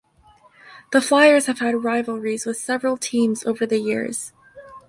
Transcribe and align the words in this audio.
The 0.93 0.99
Flyers 0.99 1.45
have 1.45 1.59
had 1.59 1.83
rivalries 1.83 2.47
with 2.47 2.57
several 2.57 2.97
teams 2.97 3.45
over 3.45 3.67
the 3.67 3.77
years. 3.77 4.33